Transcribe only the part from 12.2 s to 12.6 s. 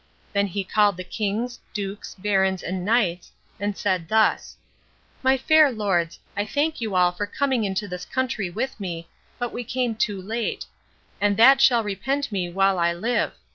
me